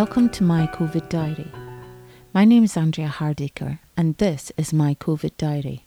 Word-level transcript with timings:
Welcome 0.00 0.28
to 0.32 0.44
my 0.44 0.66
COVID 0.66 1.08
diary. 1.08 1.50
My 2.34 2.44
name 2.44 2.64
is 2.64 2.76
Andrea 2.76 3.08
Hardacre, 3.08 3.78
and 3.96 4.14
this 4.18 4.52
is 4.58 4.70
my 4.70 4.94
COVID 4.96 5.30
diary. 5.38 5.84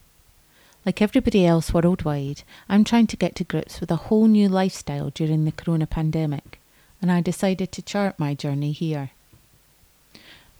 Like 0.84 1.00
everybody 1.00 1.46
else 1.46 1.71
worldwide, 1.71 2.41
I'm 2.68 2.84
trying 2.84 3.05
to 3.05 3.16
get 3.16 3.36
to 3.36 3.44
grips 3.44 3.80
with 3.80 3.91
a 3.91 4.08
whole 4.08 4.26
new 4.26 4.50
lifestyle 4.50 5.12
during 5.12 5.45
the 5.45 5.52
corona 5.52 5.86
pandemic, 5.86 6.59
and 7.04 7.12
I 7.12 7.22
decided 7.22 7.72
to 7.72 7.84
chart 7.84 8.18
my 8.18 8.34
journey 8.34 8.72
here. 8.72 9.12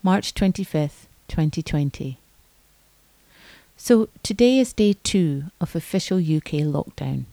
March 0.00 0.32
25th, 0.32 1.08
2020. 1.26 2.18
So, 3.76 4.08
today 4.22 4.60
is 4.60 4.72
day 4.72 4.94
two 5.02 5.46
of 5.60 5.74
official 5.74 6.18
UK 6.18 6.62
lockdown. 6.62 7.24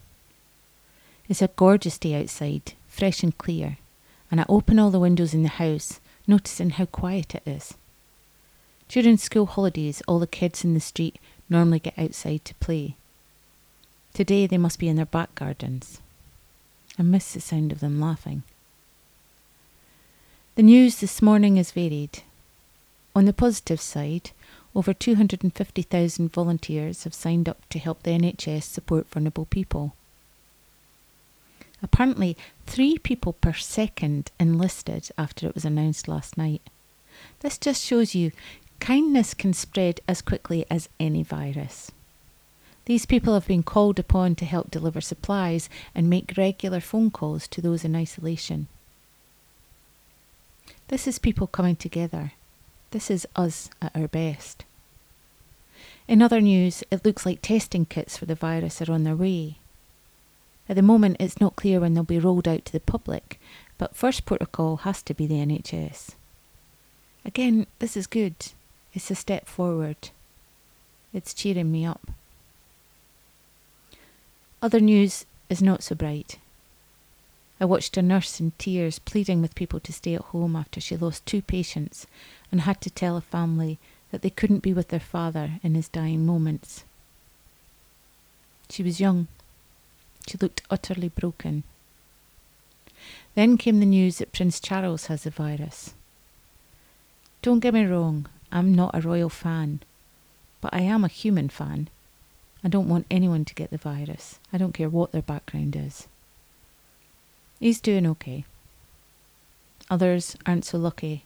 It's 1.28 1.42
a 1.42 1.50
gorgeous 1.54 1.96
day 1.96 2.20
outside, 2.20 2.72
fresh 2.88 3.22
and 3.22 3.38
clear, 3.38 3.78
and 4.32 4.40
I 4.40 4.46
open 4.48 4.80
all 4.80 4.90
the 4.90 4.98
windows 4.98 5.32
in 5.32 5.44
the 5.44 5.60
house, 5.60 6.00
noticing 6.28 6.70
how 6.70 6.84
quiet 6.84 7.34
it 7.34 7.42
is. 7.46 7.74
During 8.88 9.16
school 9.16 9.46
holidays, 9.46 10.02
all 10.06 10.18
the 10.18 10.26
kids 10.26 10.64
in 10.64 10.74
the 10.74 10.80
street 10.80 11.18
normally 11.50 11.80
get 11.80 11.98
outside 11.98 12.44
to 12.44 12.54
play. 12.56 12.96
Today 14.14 14.46
they 14.46 14.58
must 14.58 14.78
be 14.78 14.88
in 14.88 14.96
their 14.96 15.06
back 15.06 15.34
gardens. 15.34 16.00
I 16.98 17.02
miss 17.02 17.32
the 17.32 17.40
sound 17.40 17.72
of 17.72 17.80
them 17.80 18.00
laughing. 18.00 18.42
The 20.56 20.62
news 20.62 21.00
this 21.00 21.22
morning 21.22 21.56
is 21.56 21.70
varied. 21.70 22.22
On 23.14 23.24
the 23.24 23.32
positive 23.32 23.80
side, 23.80 24.30
over 24.74 24.92
250,000 24.92 26.32
volunteers 26.32 27.04
have 27.04 27.14
signed 27.14 27.48
up 27.48 27.58
to 27.70 27.78
help 27.78 28.02
the 28.02 28.10
NHS 28.10 28.64
support 28.64 29.06
vulnerable 29.08 29.46
people. 29.46 29.94
Apparently, 31.82 32.36
three 32.66 32.98
people 32.98 33.34
per 33.34 33.52
second 33.52 34.30
enlisted 34.40 35.10
after 35.16 35.46
it 35.46 35.54
was 35.54 35.64
announced 35.64 36.08
last 36.08 36.36
night. 36.36 36.62
This 37.40 37.58
just 37.58 37.84
shows 37.84 38.14
you 38.14 38.32
kindness 38.80 39.34
can 39.34 39.52
spread 39.52 40.00
as 40.08 40.22
quickly 40.22 40.64
as 40.70 40.88
any 40.98 41.22
virus. 41.22 41.90
These 42.84 43.06
people 43.06 43.34
have 43.34 43.46
been 43.46 43.62
called 43.62 43.98
upon 43.98 44.34
to 44.36 44.44
help 44.44 44.70
deliver 44.70 45.00
supplies 45.00 45.68
and 45.94 46.08
make 46.08 46.36
regular 46.36 46.80
phone 46.80 47.10
calls 47.10 47.46
to 47.48 47.60
those 47.60 47.84
in 47.84 47.94
isolation. 47.94 48.66
This 50.88 51.06
is 51.06 51.18
people 51.18 51.46
coming 51.46 51.76
together. 51.76 52.32
This 52.90 53.10
is 53.10 53.26
us 53.36 53.68
at 53.82 53.94
our 53.94 54.08
best. 54.08 54.64
In 56.08 56.22
other 56.22 56.40
news, 56.40 56.82
it 56.90 57.04
looks 57.04 57.26
like 57.26 57.42
testing 57.42 57.84
kits 57.84 58.16
for 58.16 58.24
the 58.24 58.34
virus 58.34 58.80
are 58.80 58.90
on 58.90 59.04
their 59.04 59.14
way. 59.14 59.58
At 60.68 60.76
the 60.76 60.82
moment, 60.82 61.16
it's 61.18 61.40
not 61.40 61.56
clear 61.56 61.80
when 61.80 61.94
they'll 61.94 62.04
be 62.04 62.18
rolled 62.18 62.46
out 62.46 62.64
to 62.66 62.72
the 62.72 62.80
public, 62.80 63.40
but 63.78 63.96
first 63.96 64.26
protocol 64.26 64.78
has 64.78 65.02
to 65.02 65.14
be 65.14 65.26
the 65.26 65.36
NHS. 65.36 66.10
Again, 67.24 67.66
this 67.78 67.96
is 67.96 68.06
good. 68.06 68.34
It's 68.92 69.10
a 69.10 69.14
step 69.14 69.46
forward. 69.46 70.10
It's 71.12 71.32
cheering 71.32 71.72
me 71.72 71.86
up. 71.86 72.10
Other 74.60 74.80
news 74.80 75.24
is 75.48 75.62
not 75.62 75.82
so 75.82 75.94
bright. 75.94 76.38
I 77.60 77.64
watched 77.64 77.96
a 77.96 78.02
nurse 78.02 78.38
in 78.40 78.52
tears 78.58 78.98
pleading 78.98 79.40
with 79.40 79.54
people 79.54 79.80
to 79.80 79.92
stay 79.92 80.14
at 80.14 80.20
home 80.20 80.54
after 80.54 80.80
she 80.80 80.96
lost 80.96 81.26
two 81.26 81.42
patients 81.42 82.06
and 82.52 82.62
had 82.62 82.80
to 82.82 82.90
tell 82.90 83.16
a 83.16 83.20
family 83.20 83.78
that 84.10 84.22
they 84.22 84.30
couldn't 84.30 84.60
be 84.60 84.72
with 84.72 84.88
their 84.88 85.00
father 85.00 85.52
in 85.62 85.74
his 85.74 85.88
dying 85.88 86.24
moments. 86.24 86.84
She 88.70 88.82
was 88.82 89.00
young 89.00 89.28
she 90.28 90.38
looked 90.38 90.62
utterly 90.70 91.08
broken. 91.08 91.64
Then 93.34 93.56
came 93.56 93.80
the 93.80 93.86
news 93.86 94.18
that 94.18 94.32
Prince 94.32 94.60
Charles 94.60 95.06
has 95.06 95.22
the 95.22 95.30
virus. 95.30 95.94
Don't 97.42 97.60
get 97.60 97.74
me 97.74 97.84
wrong, 97.84 98.26
I'm 98.50 98.74
not 98.74 98.94
a 98.94 99.00
royal 99.00 99.28
fan, 99.28 99.80
but 100.60 100.74
I 100.74 100.80
am 100.80 101.04
a 101.04 101.08
human 101.08 101.48
fan. 101.48 101.88
I 102.64 102.68
don't 102.68 102.88
want 102.88 103.06
anyone 103.10 103.44
to 103.44 103.54
get 103.54 103.70
the 103.70 103.76
virus. 103.76 104.40
I 104.52 104.58
don't 104.58 104.72
care 104.72 104.88
what 104.88 105.12
their 105.12 105.22
background 105.22 105.76
is. 105.76 106.08
He's 107.60 107.80
doing 107.80 108.06
okay. 108.06 108.44
Others 109.90 110.36
aren't 110.44 110.64
so 110.64 110.78
lucky. 110.78 111.24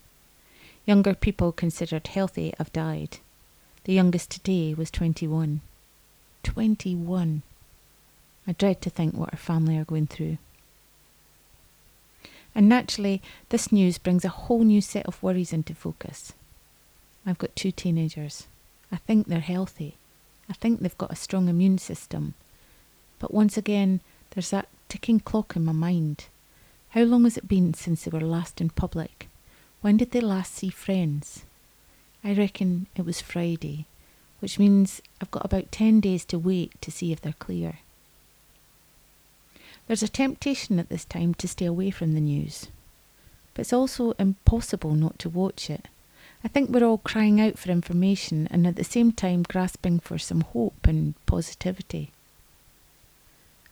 Younger 0.84 1.14
people 1.14 1.52
considered 1.52 2.06
healthy 2.06 2.52
have 2.58 2.72
died. 2.72 3.19
The 3.84 3.92
youngest 3.92 4.30
today 4.30 4.74
was 4.74 4.90
21. 4.90 5.60
21. 6.42 7.42
I 8.47 8.53
dread 8.53 8.80
to 8.82 8.91
think 8.91 9.14
what 9.14 9.30
her 9.30 9.36
family 9.36 9.78
are 9.78 9.84
going 9.84 10.06
through. 10.06 10.38
And 12.54 12.69
naturally, 12.69 13.22
this 13.48 13.72
news 13.72 13.98
brings 13.98 14.25
a 14.25 14.28
whole 14.28 14.64
new 14.64 14.80
set 14.80 15.06
of 15.06 15.22
worries 15.22 15.53
into 15.53 15.75
focus. 15.75 16.32
I've 17.25 17.38
got 17.38 17.56
two 17.56 17.70
teenagers. 17.70 18.47
I 18.91 18.97
think 18.97 19.26
they're 19.26 19.41
healthy. 19.41 19.94
I 20.50 20.54
think 20.54 20.81
they've 20.81 20.98
got 20.98 21.12
a 21.12 21.16
strong 21.16 21.48
immune 21.48 21.78
system. 21.78 22.34
But 23.19 23.32
once 23.32 23.56
again, 23.56 24.00
there's 24.31 24.50
that 24.50 24.69
ticking 24.88 25.20
clock 25.20 25.56
in 25.56 25.64
my 25.64 25.72
mind. 25.72 26.26
How 26.91 27.02
long 27.04 27.25
has 27.25 27.38
it 27.38 27.48
been 27.48 27.72
since 27.72 28.04
they 28.04 28.10
were 28.10 28.20
last 28.20 28.60
in 28.60 28.70
public? 28.70 29.28
When 29.81 29.97
did 29.97 30.10
they 30.10 30.20
last 30.20 30.54
see 30.54 30.69
friends? 30.69 31.44
I 32.22 32.34
reckon 32.34 32.86
it 32.97 33.06
was 33.06 33.20
Friday, 33.20 33.86
which 34.41 34.58
means 34.58 35.00
I've 35.20 35.31
got 35.31 35.44
about 35.44 35.72
10 35.72 36.00
days 36.00 36.25
to 36.26 36.38
wait 36.38 36.72
to 36.82 36.91
see 36.91 37.12
if 37.12 37.20
they're 37.20 37.32
clear. 37.38 37.78
There's 39.87 40.03
a 40.03 40.09
temptation 40.09 40.78
at 40.78 40.88
this 40.88 41.04
time 41.04 41.34
to 41.34 41.48
stay 41.48 41.66
away 41.66 41.91
from 41.91 42.15
the 42.15 42.20
news, 42.20 42.69
but 43.54 43.62
it's 43.62 43.72
also 43.72 44.12
impossible 44.12 44.94
not 44.94 45.19
to 45.20 45.28
watch 45.28 45.69
it. 45.69 45.88
I 46.44 46.48
think 46.48 46.70
we're 46.70 46.84
all 46.84 46.98
crying 46.98 47.41
out 47.41 47.59
for 47.59 47.70
information 47.70 48.48
and 48.50 48.66
at 48.66 48.76
the 48.76 48.84
same 48.84 49.12
time 49.12 49.44
grasping 49.44 50.00
for 50.00 50.19
some 50.19 50.41
hope 50.41 50.87
and 50.87 51.15
positivity. 51.26 52.10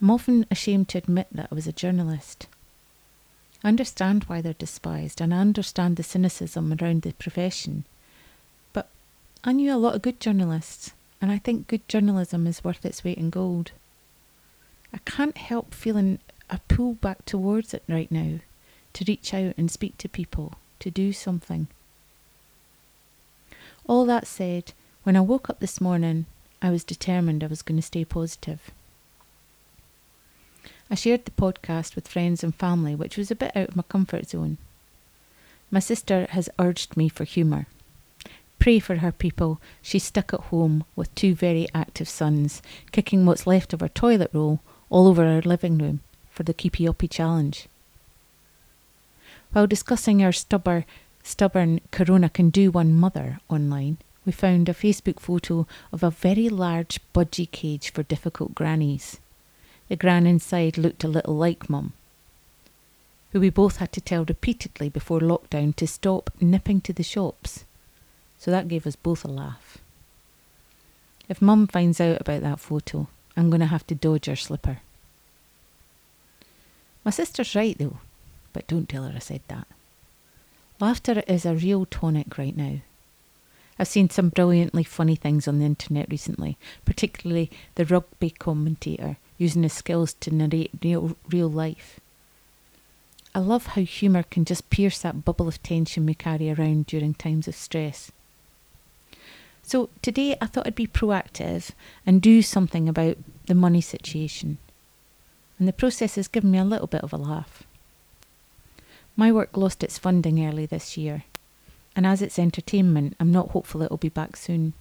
I'm 0.00 0.10
often 0.10 0.46
ashamed 0.50 0.88
to 0.90 0.98
admit 0.98 1.28
that 1.32 1.48
I 1.50 1.54
was 1.54 1.66
a 1.66 1.72
journalist. 1.72 2.46
I 3.62 3.68
understand 3.68 4.24
why 4.24 4.40
they're 4.40 4.54
despised 4.54 5.20
and 5.20 5.34
I 5.34 5.38
understand 5.38 5.96
the 5.96 6.02
cynicism 6.02 6.72
around 6.72 7.02
the 7.02 7.12
profession. 7.12 7.84
But 8.72 8.88
I 9.44 9.52
knew 9.52 9.74
a 9.74 9.76
lot 9.76 9.94
of 9.94 10.02
good 10.02 10.20
journalists, 10.20 10.92
and 11.20 11.30
I 11.30 11.38
think 11.38 11.68
good 11.68 11.86
journalism 11.88 12.46
is 12.46 12.64
worth 12.64 12.86
its 12.86 13.04
weight 13.04 13.18
in 13.18 13.30
gold. 13.30 13.72
I 14.92 14.98
can't 15.04 15.36
help 15.36 15.72
feeling 15.72 16.18
a 16.48 16.60
pull 16.68 16.94
back 16.94 17.24
towards 17.24 17.72
it 17.72 17.84
right 17.88 18.10
now 18.10 18.40
to 18.92 19.04
reach 19.06 19.32
out 19.32 19.54
and 19.56 19.70
speak 19.70 19.96
to 19.98 20.08
people, 20.08 20.54
to 20.80 20.90
do 20.90 21.12
something. 21.12 21.68
All 23.86 24.04
that 24.06 24.26
said, 24.26 24.72
when 25.04 25.16
I 25.16 25.20
woke 25.20 25.48
up 25.48 25.60
this 25.60 25.80
morning, 25.80 26.26
I 26.60 26.70
was 26.70 26.84
determined 26.84 27.42
I 27.42 27.48
was 27.48 27.62
going 27.62 27.78
to 27.78 27.82
stay 27.82 28.04
positive. 28.04 28.70
I 30.90 30.96
shared 30.96 31.24
the 31.24 31.30
podcast 31.30 31.94
with 31.94 32.08
friends 32.08 32.42
and 32.42 32.54
family, 32.54 32.96
which 32.96 33.16
was 33.16 33.30
a 33.30 33.36
bit 33.36 33.56
out 33.56 33.68
of 33.68 33.76
my 33.76 33.84
comfort 33.84 34.28
zone. 34.28 34.58
My 35.70 35.78
sister 35.78 36.26
has 36.30 36.50
urged 36.58 36.96
me 36.96 37.08
for 37.08 37.22
humour. 37.22 37.66
Pray 38.58 38.80
for 38.80 38.96
her 38.96 39.12
people. 39.12 39.60
She's 39.80 40.04
stuck 40.04 40.34
at 40.34 40.40
home 40.40 40.84
with 40.96 41.14
two 41.14 41.34
very 41.34 41.68
active 41.72 42.08
sons, 42.08 42.60
kicking 42.90 43.24
what's 43.24 43.46
left 43.46 43.72
of 43.72 43.80
her 43.80 43.88
toilet 43.88 44.30
roll 44.34 44.60
all 44.90 45.06
over 45.06 45.24
our 45.24 45.40
living 45.40 45.78
room 45.78 46.00
for 46.30 46.42
the 46.42 46.52
Keepy 46.52 46.86
Uppy 46.86 47.08
challenge. 47.08 47.68
While 49.52 49.66
discussing 49.66 50.22
our 50.22 50.32
stubborn, 50.32 50.84
stubborn 51.22 51.80
Corona 51.90 52.28
can 52.28 52.50
do 52.50 52.70
one 52.70 52.92
mother 52.92 53.40
online, 53.48 53.98
we 54.26 54.32
found 54.32 54.68
a 54.68 54.74
Facebook 54.74 55.18
photo 55.18 55.66
of 55.92 56.02
a 56.02 56.10
very 56.10 56.48
large 56.48 57.00
budgie 57.14 57.50
cage 57.50 57.90
for 57.90 58.02
difficult 58.02 58.54
grannies. 58.54 59.18
The 59.88 59.96
gran 59.96 60.26
inside 60.26 60.76
looked 60.76 61.02
a 61.02 61.08
little 61.08 61.34
like 61.34 61.70
Mum, 61.70 61.94
who 63.32 63.40
we 63.40 63.50
both 63.50 63.78
had 63.78 63.92
to 63.92 64.00
tell 64.00 64.24
repeatedly 64.24 64.88
before 64.88 65.20
lockdown 65.20 65.74
to 65.76 65.86
stop 65.86 66.30
nipping 66.40 66.80
to 66.82 66.92
the 66.92 67.02
shops. 67.02 67.64
So 68.38 68.50
that 68.50 68.68
gave 68.68 68.86
us 68.86 68.96
both 68.96 69.24
a 69.24 69.28
laugh. 69.28 69.78
If 71.28 71.42
Mum 71.42 71.66
finds 71.66 72.00
out 72.00 72.20
about 72.20 72.42
that 72.42 72.60
photo, 72.60 73.08
I'm 73.36 73.50
going 73.50 73.60
to 73.60 73.66
have 73.66 73.86
to 73.88 73.94
dodge 73.94 74.26
her 74.26 74.36
slipper. 74.36 74.78
My 77.04 77.10
sister's 77.10 77.54
right 77.54 77.76
though, 77.78 77.98
but 78.52 78.66
don't 78.66 78.88
tell 78.88 79.04
her 79.04 79.12
I 79.14 79.20
said 79.20 79.42
that. 79.48 79.66
Laughter 80.80 81.22
is 81.26 81.44
a 81.44 81.54
real 81.54 81.86
tonic 81.86 82.38
right 82.38 82.56
now. 82.56 82.80
I've 83.78 83.88
seen 83.88 84.10
some 84.10 84.28
brilliantly 84.28 84.84
funny 84.84 85.16
things 85.16 85.48
on 85.48 85.58
the 85.58 85.64
internet 85.64 86.10
recently, 86.10 86.58
particularly 86.84 87.50
the 87.76 87.86
rugby 87.86 88.30
commentator 88.30 89.16
using 89.38 89.62
his 89.62 89.72
skills 89.72 90.12
to 90.20 90.34
narrate 90.34 90.70
real, 90.82 91.16
real 91.30 91.48
life. 91.48 91.98
I 93.34 93.38
love 93.38 93.68
how 93.68 93.82
humour 93.82 94.22
can 94.24 94.44
just 94.44 94.68
pierce 94.68 95.00
that 95.00 95.24
bubble 95.24 95.48
of 95.48 95.62
tension 95.62 96.04
we 96.04 96.14
carry 96.14 96.50
around 96.50 96.86
during 96.86 97.14
times 97.14 97.48
of 97.48 97.54
stress. 97.54 98.12
So 99.70 99.88
today 100.02 100.36
I 100.40 100.46
thought 100.46 100.66
I'd 100.66 100.74
be 100.74 100.88
proactive 100.88 101.70
and 102.04 102.20
do 102.20 102.42
something 102.42 102.88
about 102.88 103.16
the 103.46 103.54
money 103.54 103.80
situation. 103.80 104.58
And 105.60 105.68
the 105.68 105.72
process 105.72 106.16
has 106.16 106.26
given 106.26 106.50
me 106.50 106.58
a 106.58 106.64
little 106.64 106.88
bit 106.88 107.02
of 107.02 107.12
a 107.12 107.16
laugh. 107.16 107.62
My 109.14 109.30
work 109.30 109.56
lost 109.56 109.84
its 109.84 109.96
funding 109.96 110.44
early 110.44 110.66
this 110.66 110.96
year, 110.96 111.22
and 111.94 112.04
as 112.04 112.20
it's 112.20 112.36
entertainment, 112.36 113.14
I'm 113.20 113.30
not 113.30 113.50
hopeful 113.50 113.80
it'll 113.82 113.96
be 113.96 114.08
back 114.08 114.34
soon. 114.34 114.72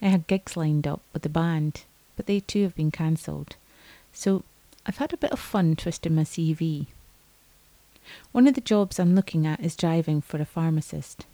I 0.00 0.08
had 0.08 0.26
gigs 0.26 0.56
lined 0.56 0.86
up 0.86 1.02
with 1.12 1.20
the 1.20 1.28
band, 1.28 1.84
but 2.16 2.24
they 2.24 2.40
too 2.40 2.62
have 2.62 2.74
been 2.74 2.90
cancelled, 2.90 3.56
so 4.10 4.42
I've 4.86 4.96
had 4.96 5.12
a 5.12 5.18
bit 5.18 5.32
of 5.32 5.38
fun 5.38 5.76
twisting 5.76 6.14
my 6.14 6.22
CV. 6.22 6.86
One 8.32 8.46
of 8.46 8.54
the 8.54 8.62
jobs 8.62 8.98
I'm 8.98 9.14
looking 9.14 9.46
at 9.46 9.60
is 9.60 9.76
driving 9.76 10.22
for 10.22 10.40
a 10.40 10.46
pharmacist. 10.46 11.26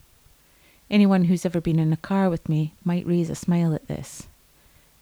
Anyone 0.90 1.24
who's 1.24 1.44
ever 1.44 1.60
been 1.60 1.78
in 1.78 1.92
a 1.92 1.96
car 1.96 2.30
with 2.30 2.48
me 2.48 2.72
might 2.84 3.06
raise 3.06 3.28
a 3.28 3.34
smile 3.34 3.74
at 3.74 3.88
this. 3.88 4.28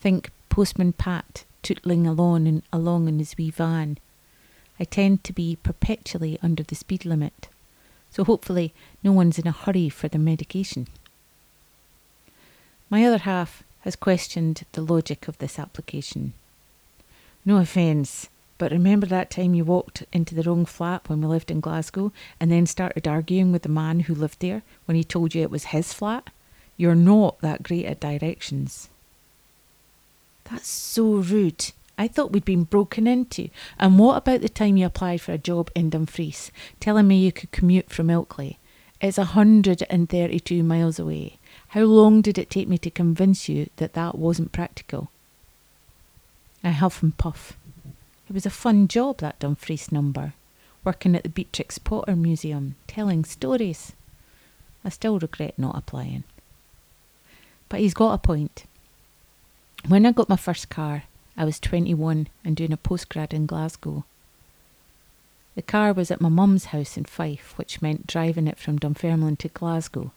Think 0.00 0.30
Postman 0.48 0.92
Pat 0.92 1.44
tootling 1.62 2.06
along 2.06 2.46
in, 2.46 2.62
along 2.72 3.08
in 3.08 3.18
his 3.18 3.36
wee 3.36 3.50
van. 3.50 3.98
I 4.80 4.84
tend 4.84 5.24
to 5.24 5.32
be 5.32 5.56
perpetually 5.56 6.38
under 6.42 6.62
the 6.62 6.74
speed 6.74 7.04
limit, 7.04 7.48
so 8.10 8.24
hopefully 8.24 8.72
no 9.02 9.12
one's 9.12 9.38
in 9.38 9.46
a 9.46 9.52
hurry 9.52 9.88
for 9.88 10.08
their 10.08 10.20
medication. 10.20 10.88
My 12.90 13.04
other 13.04 13.18
half 13.18 13.62
has 13.80 13.96
questioned 13.96 14.64
the 14.72 14.82
logic 14.82 15.28
of 15.28 15.38
this 15.38 15.58
application. 15.58 16.32
No 17.44 17.58
offence, 17.58 18.28
but 18.56 18.72
remember 18.72 19.06
that 19.06 19.30
time 19.30 19.54
you 19.54 19.64
walked 19.64 20.04
into 20.12 20.34
the 20.34 20.42
wrong 20.42 20.64
flat 20.64 21.08
when 21.08 21.20
we 21.20 21.26
lived 21.26 21.50
in 21.50 21.60
Glasgow 21.60 22.12
and 22.38 22.50
then 22.50 22.66
started 22.66 23.08
arguing 23.08 23.52
with 23.52 23.62
the 23.62 23.68
man 23.68 24.00
who 24.00 24.14
lived 24.14 24.40
there 24.40 24.62
when 24.84 24.96
he 24.96 25.04
told 25.04 25.34
you 25.34 25.42
it 25.42 25.50
was 25.50 25.64
his 25.64 25.92
flat? 25.92 26.30
You're 26.76 26.94
not 26.94 27.40
that 27.40 27.62
great 27.62 27.86
at 27.86 28.00
directions. 28.00 28.88
That's 30.44 30.68
so 30.68 31.14
rude. 31.14 31.72
I 31.96 32.08
thought 32.08 32.32
we'd 32.32 32.44
been 32.44 32.64
broken 32.64 33.06
into. 33.06 33.48
And 33.78 33.98
what 33.98 34.16
about 34.16 34.40
the 34.40 34.48
time 34.48 34.76
you 34.76 34.86
applied 34.86 35.20
for 35.20 35.32
a 35.32 35.38
job 35.38 35.70
in 35.74 35.90
Dumfries, 35.90 36.50
telling 36.80 37.08
me 37.08 37.18
you 37.18 37.32
could 37.32 37.52
commute 37.52 37.90
from 37.90 38.08
Ilkley? 38.08 38.56
It's 39.00 39.18
a 39.18 39.22
132 39.22 40.62
miles 40.62 40.98
away. 40.98 41.38
How 41.68 41.82
long 41.82 42.20
did 42.20 42.38
it 42.38 42.50
take 42.50 42.68
me 42.68 42.78
to 42.78 42.90
convince 42.90 43.48
you 43.48 43.68
that 43.76 43.94
that 43.94 44.16
wasn't 44.16 44.52
practical? 44.52 45.10
I 46.62 46.70
huff 46.70 47.02
and 47.02 47.16
puff. 47.16 47.56
It 48.28 48.32
was 48.32 48.46
a 48.46 48.50
fun 48.50 48.88
job, 48.88 49.18
that 49.18 49.38
Dumfries 49.38 49.92
number, 49.92 50.32
working 50.82 51.14
at 51.14 51.22
the 51.22 51.28
Beatrix 51.28 51.78
Potter 51.78 52.16
Museum, 52.16 52.76
telling 52.86 53.24
stories. 53.24 53.92
I 54.84 54.88
still 54.88 55.18
regret 55.18 55.58
not 55.58 55.76
applying. 55.76 56.24
But 57.68 57.80
he's 57.80 57.94
got 57.94 58.14
a 58.14 58.18
point. 58.18 58.64
When 59.86 60.06
I 60.06 60.12
got 60.12 60.28
my 60.28 60.36
first 60.36 60.70
car, 60.70 61.04
I 61.36 61.44
was 61.44 61.60
21 61.60 62.28
and 62.44 62.56
doing 62.56 62.72
a 62.72 62.76
postgrad 62.76 63.32
in 63.32 63.46
Glasgow. 63.46 64.04
The 65.54 65.62
car 65.62 65.92
was 65.92 66.10
at 66.10 66.20
my 66.20 66.28
mum's 66.28 66.66
house 66.66 66.96
in 66.96 67.04
Fife, 67.04 67.54
which 67.56 67.82
meant 67.82 68.06
driving 68.06 68.48
it 68.48 68.58
from 68.58 68.78
Dunfermline 68.78 69.36
to 69.36 69.48
Glasgow, 69.48 70.12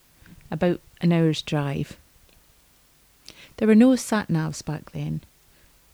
about 0.49 0.79
an 1.01 1.11
hour's 1.11 1.41
drive. 1.41 1.97
There 3.57 3.67
were 3.67 3.75
no 3.75 3.95
sat 3.95 4.29
navs 4.29 4.63
back 4.63 4.91
then, 4.91 5.21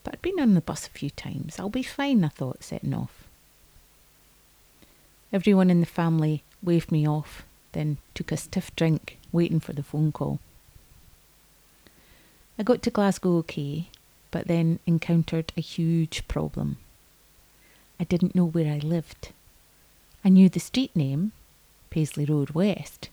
but 0.03 0.13
I'd 0.13 0.21
been 0.21 0.39
on 0.39 0.53
the 0.53 0.61
bus 0.61 0.88
a 0.88 0.91
few 0.91 1.09
times. 1.09 1.59
I'll 1.59 1.69
be 1.69 1.83
fine, 1.83 2.23
I 2.23 2.29
thought, 2.29 2.63
setting 2.63 2.94
off. 2.94 3.23
Everyone 5.31 5.69
in 5.69 5.79
the 5.79 5.85
family 5.85 6.44
waved 6.61 6.91
me 6.91 7.07
off, 7.07 7.44
then 7.71 7.97
took 8.13 8.31
a 8.31 8.38
stiff 8.38 8.75
drink, 8.75 9.17
waiting 9.31 9.59
for 9.59 9.73
the 9.73 9.83
phone 9.83 10.11
call. 10.11 10.39
I 12.57 12.63
got 12.63 12.83
to 12.83 12.91
Glasgow 12.91 13.38
okay, 13.38 13.89
but 14.29 14.47
then 14.47 14.79
encountered 14.85 15.51
a 15.57 15.61
huge 15.61 16.27
problem. 16.27 16.77
I 18.00 18.03
didn't 18.03 18.35
know 18.35 18.45
where 18.45 18.71
I 18.71 18.77
lived. 18.77 19.29
I 20.23 20.29
knew 20.29 20.50
the 20.50 20.59
street 20.59 20.95
name, 20.95 21.31
Paisley 21.89 22.25
Road 22.25 22.51
West, 22.51 23.09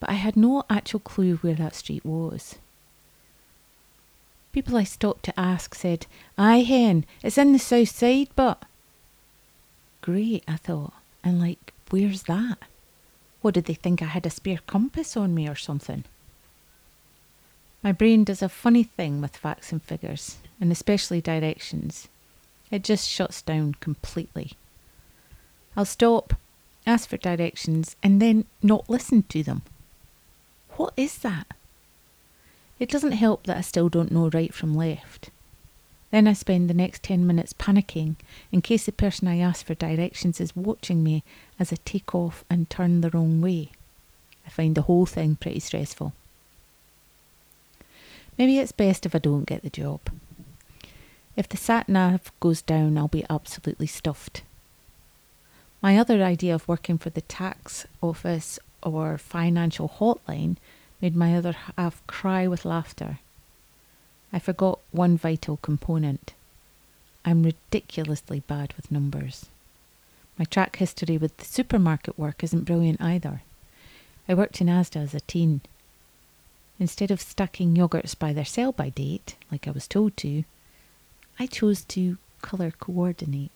but 0.00 0.08
I 0.08 0.14
had 0.14 0.36
no 0.36 0.64
actual 0.70 1.00
clue 1.00 1.36
where 1.36 1.54
that 1.54 1.74
street 1.74 2.04
was. 2.04 2.56
People 4.58 4.76
I 4.76 4.82
stopped 4.82 5.24
to 5.26 5.38
ask 5.38 5.72
said, 5.76 6.06
Aye, 6.36 6.62
hen, 6.62 7.04
it's 7.22 7.38
in 7.38 7.52
the 7.52 7.60
south 7.60 7.90
side, 7.90 8.26
but. 8.34 8.64
Great, 10.00 10.42
I 10.48 10.56
thought, 10.56 10.94
and 11.22 11.38
like, 11.38 11.72
where's 11.90 12.24
that? 12.24 12.58
What 13.40 13.54
did 13.54 13.66
they 13.66 13.74
think 13.74 14.02
I 14.02 14.06
had 14.06 14.26
a 14.26 14.30
spare 14.30 14.58
compass 14.66 15.16
on 15.16 15.32
me 15.32 15.48
or 15.48 15.54
something? 15.54 16.02
My 17.84 17.92
brain 17.92 18.24
does 18.24 18.42
a 18.42 18.48
funny 18.48 18.82
thing 18.82 19.20
with 19.20 19.36
facts 19.36 19.70
and 19.70 19.80
figures, 19.80 20.38
and 20.60 20.72
especially 20.72 21.20
directions. 21.20 22.08
It 22.68 22.82
just 22.82 23.08
shuts 23.08 23.40
down 23.42 23.76
completely. 23.78 24.54
I'll 25.76 25.84
stop, 25.84 26.34
ask 26.84 27.08
for 27.08 27.16
directions, 27.16 27.94
and 28.02 28.20
then 28.20 28.44
not 28.60 28.90
listen 28.90 29.22
to 29.22 29.44
them. 29.44 29.62
What 30.70 30.94
is 30.96 31.18
that? 31.18 31.46
It 32.78 32.88
doesn't 32.88 33.12
help 33.12 33.44
that 33.44 33.56
I 33.56 33.62
still 33.62 33.88
don't 33.88 34.12
know 34.12 34.30
right 34.30 34.54
from 34.54 34.74
left. 34.76 35.30
Then 36.10 36.26
I 36.26 36.32
spend 36.32 36.70
the 36.70 36.74
next 36.74 37.02
10 37.02 37.26
minutes 37.26 37.52
panicking 37.52 38.16
in 38.50 38.62
case 38.62 38.86
the 38.86 38.92
person 38.92 39.28
I 39.28 39.38
ask 39.38 39.66
for 39.66 39.74
directions 39.74 40.40
is 40.40 40.56
watching 40.56 41.02
me 41.02 41.22
as 41.58 41.72
I 41.72 41.76
take 41.84 42.14
off 42.14 42.44
and 42.48 42.70
turn 42.70 43.00
the 43.00 43.10
wrong 43.10 43.40
way. 43.40 43.72
I 44.46 44.50
find 44.50 44.74
the 44.74 44.82
whole 44.82 45.04
thing 45.04 45.36
pretty 45.36 45.60
stressful. 45.60 46.14
Maybe 48.38 48.58
it's 48.58 48.72
best 48.72 49.04
if 49.04 49.14
I 49.14 49.18
don't 49.18 49.44
get 49.44 49.62
the 49.62 49.70
job. 49.70 50.00
If 51.36 51.48
the 51.48 51.56
sat 51.56 51.88
nav 51.88 52.32
goes 52.40 52.62
down, 52.62 52.96
I'll 52.96 53.08
be 53.08 53.26
absolutely 53.28 53.88
stuffed. 53.88 54.42
My 55.82 55.98
other 55.98 56.22
idea 56.22 56.54
of 56.54 56.66
working 56.66 56.98
for 56.98 57.10
the 57.10 57.20
tax 57.20 57.86
office 58.02 58.58
or 58.82 59.18
financial 59.18 59.88
hotline 59.88 60.56
made 61.00 61.16
my 61.16 61.36
other 61.36 61.56
half 61.76 62.06
cry 62.06 62.46
with 62.46 62.64
laughter. 62.64 63.18
I 64.32 64.38
forgot 64.38 64.80
one 64.90 65.16
vital 65.16 65.58
component. 65.58 66.34
I'm 67.24 67.42
ridiculously 67.42 68.40
bad 68.40 68.74
with 68.76 68.92
numbers. 68.92 69.46
My 70.38 70.44
track 70.44 70.76
history 70.76 71.16
with 71.18 71.36
the 71.38 71.44
supermarket 71.44 72.18
work 72.18 72.44
isn't 72.44 72.64
brilliant 72.64 73.00
either. 73.00 73.42
I 74.28 74.34
worked 74.34 74.60
in 74.60 74.66
Asda 74.66 75.02
as 75.02 75.14
a 75.14 75.20
teen 75.20 75.62
Instead 76.80 77.10
of 77.10 77.20
stacking 77.20 77.74
yogurts 77.74 78.16
by 78.16 78.32
their 78.32 78.44
sell 78.44 78.70
by 78.70 78.88
date, 78.90 79.34
like 79.50 79.66
I 79.66 79.72
was 79.72 79.88
told 79.88 80.16
to, 80.18 80.44
I 81.38 81.46
chose 81.46 81.82
to 81.86 82.18
colour 82.40 82.70
coordinate. 82.70 83.50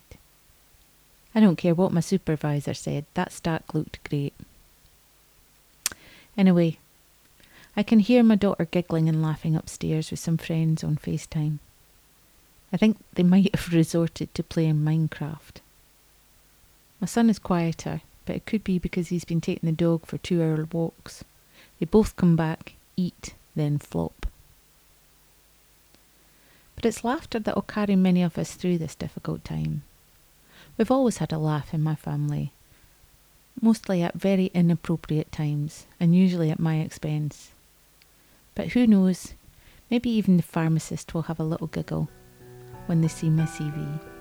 I 1.34 1.40
don't 1.40 1.56
care 1.56 1.74
what 1.74 1.92
my 1.92 2.00
supervisor 2.00 2.74
said, 2.74 3.06
that 3.14 3.32
stack 3.32 3.74
looked 3.74 4.02
great. 4.08 4.34
Anyway, 6.36 6.78
I 7.74 7.82
can 7.82 8.00
hear 8.00 8.22
my 8.22 8.34
daughter 8.34 8.66
giggling 8.66 9.08
and 9.08 9.22
laughing 9.22 9.56
upstairs 9.56 10.10
with 10.10 10.20
some 10.20 10.36
friends 10.36 10.84
on 10.84 10.96
FaceTime. 10.96 11.58
I 12.70 12.76
think 12.76 12.98
they 13.14 13.22
might 13.22 13.54
have 13.54 13.72
resorted 13.72 14.34
to 14.34 14.42
playing 14.42 14.84
Minecraft. 14.84 15.60
My 17.00 17.06
son 17.06 17.30
is 17.30 17.38
quieter, 17.38 18.02
but 18.26 18.36
it 18.36 18.46
could 18.46 18.62
be 18.62 18.78
because 18.78 19.08
he's 19.08 19.24
been 19.24 19.40
taking 19.40 19.66
the 19.66 19.74
dog 19.74 20.04
for 20.06 20.18
two 20.18 20.42
hour 20.42 20.68
walks. 20.70 21.24
They 21.80 21.86
both 21.86 22.14
come 22.16 22.36
back, 22.36 22.74
eat, 22.96 23.34
then 23.56 23.78
flop. 23.78 24.26
But 26.76 26.84
it's 26.84 27.04
laughter 27.04 27.38
that 27.38 27.54
will 27.54 27.62
carry 27.62 27.96
many 27.96 28.22
of 28.22 28.36
us 28.36 28.52
through 28.54 28.78
this 28.78 28.94
difficult 28.94 29.44
time. 29.44 29.82
We've 30.76 30.90
always 30.90 31.18
had 31.18 31.32
a 31.32 31.38
laugh 31.38 31.72
in 31.72 31.82
my 31.82 31.94
family, 31.94 32.52
mostly 33.60 34.02
at 34.02 34.14
very 34.14 34.50
inappropriate 34.52 35.32
times, 35.32 35.86
and 35.98 36.14
usually 36.14 36.50
at 36.50 36.60
my 36.60 36.80
expense. 36.80 37.52
But 38.54 38.68
who 38.68 38.86
knows, 38.86 39.34
maybe 39.90 40.10
even 40.10 40.36
the 40.36 40.42
pharmacist 40.42 41.14
will 41.14 41.22
have 41.22 41.40
a 41.40 41.44
little 41.44 41.68
giggle 41.68 42.08
when 42.86 43.00
they 43.00 43.08
see 43.08 43.30
my 43.30 43.44
CV. 43.44 44.11